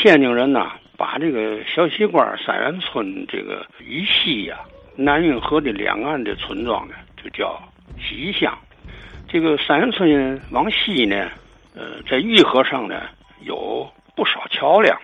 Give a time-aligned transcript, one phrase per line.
[0.00, 4.56] 天津人呐，把这个小西关三元村这个以西呀，
[4.94, 7.60] 南运河的两岸的村庄呢，就叫
[7.98, 8.56] 西乡。
[9.26, 11.28] 这个三元村往西呢，
[11.74, 13.08] 呃，在玉河上呢
[13.40, 14.96] 有不少桥梁。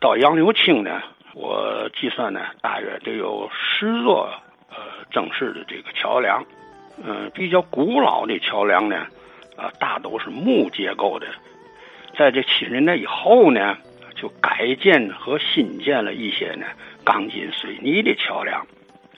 [0.00, 1.02] 到杨柳青呢，
[1.34, 4.30] 我计算呢，大约得有十座
[4.70, 4.76] 呃
[5.10, 6.42] 正式的这个桥梁。
[7.04, 9.06] 嗯，比较古老的桥梁呢，
[9.58, 11.26] 啊，大都是木结构的。
[12.16, 13.76] 在这七十年代以后呢。
[14.20, 16.66] 就改建和新建了一些呢
[17.04, 18.66] 钢筋水泥的桥梁。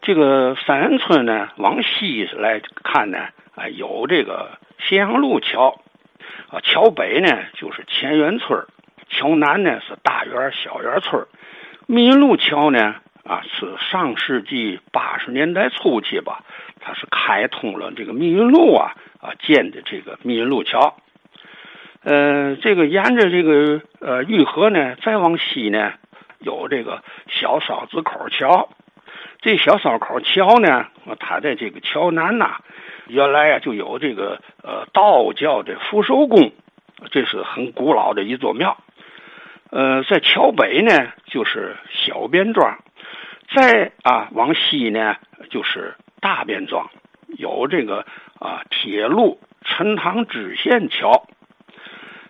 [0.03, 5.81] 这个三元村呢，往西来看呢，啊，有这个咸阳路桥，
[6.51, 8.67] 啊，桥北呢就是前园村，
[9.09, 11.27] 桥南呢是大园小园村。
[11.87, 16.45] 密云路桥呢，啊，是上世纪八十年代初期吧，
[16.81, 20.97] 它是开通了这个密云路啊，啊，建的这个密云路桥。
[22.03, 25.93] 呃，这个沿着这个呃玉河呢，再往西呢，
[26.39, 28.71] 有这个小嫂子口桥。
[29.43, 30.87] 这小烧口桥呢，
[31.19, 32.57] 它在这个桥南呐，
[33.07, 36.53] 原来啊就有这个呃道教的福寿宫，
[37.11, 38.77] 这是很古老的一座庙。
[39.71, 42.79] 呃，在桥北呢，就是小边庄，
[43.55, 45.17] 再啊往西呢，
[45.51, 46.91] 就是大边庄，
[47.39, 48.05] 有这个
[48.39, 51.27] 啊铁路陈塘支线桥。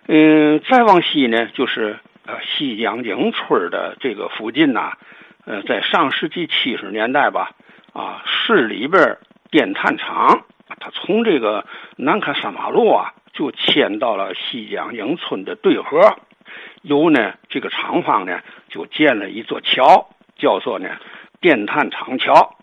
[0.07, 4.97] 嗯，再往西呢，就是呃西江井村的这个附近呐，
[5.45, 7.51] 呃，在上世纪七十年代吧，
[7.93, 9.17] 啊，市里边
[9.51, 10.43] 电炭厂，
[10.79, 16.17] 它从这个南开三马路啊，就迁到了西江井村的对河，
[16.81, 20.89] 由呢这个厂方呢就建了一座桥，叫做呢
[21.39, 22.57] 电炭厂桥。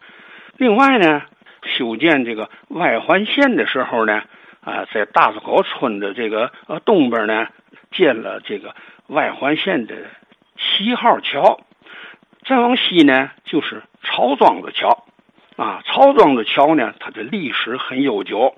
[0.56, 1.22] 另外呢，
[1.62, 4.24] 修建这个外环线的时候呢。
[4.68, 7.48] 啊，在大子口村的这个呃东边呢，
[7.90, 8.74] 建了这个
[9.06, 9.94] 外环线的
[10.58, 11.60] 七号桥。
[12.44, 15.06] 再往西呢，就是曹庄子桥。
[15.56, 18.56] 啊，曹庄子桥呢，它的历史很悠久。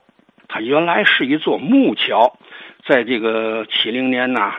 [0.48, 2.36] 它原来是一座木桥，
[2.84, 4.52] 在这个七零年呢，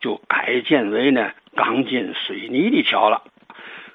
[0.00, 3.24] 就改建为呢钢筋水泥的桥了。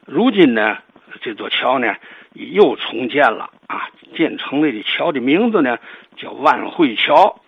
[0.06, 0.78] 如今呢，
[1.22, 1.96] 这座桥呢
[2.34, 3.50] 又重建了。
[3.69, 5.78] 啊，建成了的桥的名字呢？
[6.18, 7.40] 叫万汇桥，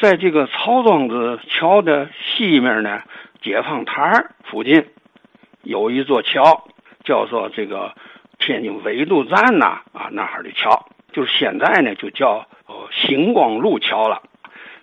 [0.00, 3.02] 在这个曹庄子桥的西面呢，
[3.40, 4.84] 解放台附近
[5.62, 6.66] 有一座桥，
[7.04, 7.94] 叫做这个
[8.40, 12.44] 天津纬度站呐啊那哈的桥，就是现在呢就叫
[12.90, 14.20] 星光路桥了。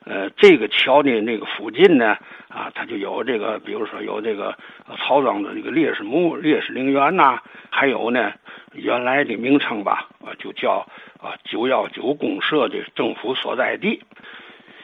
[0.05, 2.15] 呃，这个桥的那个附近呢
[2.47, 4.57] 啊，它就有这个，比如说有这个
[4.97, 7.39] 曹庄子这个烈士墓、烈士陵园呐，
[7.69, 8.31] 还有呢
[8.71, 10.87] 原来的名称吧啊，就叫。
[11.21, 14.01] 啊，九幺九公社的政府所在地，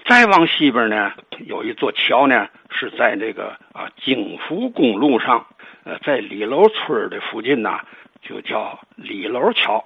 [0.06, 1.14] 再往西边呢，
[1.48, 5.48] 有一座桥呢，是在这个啊京福公路上，
[5.84, 7.80] 呃，在李楼村的附近呢，
[8.22, 9.84] 就叫李楼桥。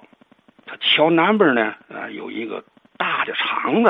[0.66, 2.62] 它桥南边呢，啊，有一个
[2.98, 3.88] 大的厂子，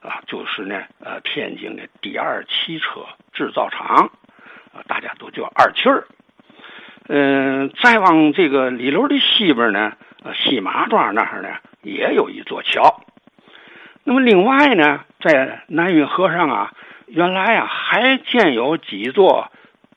[0.00, 3.04] 啊，就是呢，呃，天津的第二汽车
[3.34, 4.10] 制造厂，
[4.72, 6.06] 啊，大家都叫二汽儿。
[7.06, 9.92] 嗯，再往这个李楼的西边呢，
[10.34, 11.48] 西马庄那儿呢。
[11.82, 13.02] 也有一座桥，
[14.02, 16.72] 那么另外呢，在南运河上啊，
[17.06, 19.50] 原来啊还建有几座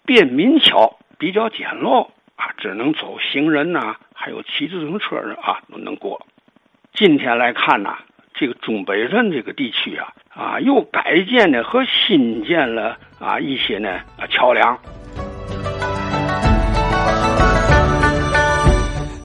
[0.06, 6.26] 便民桥，比较简陋啊，只能走行人呐，还有骑自行车的啊都能过。
[6.94, 7.98] 今天来看呢，
[8.36, 14.80] 这个中北镇这个地区啊，啊又改建的和新建了啊一些呢啊桥梁。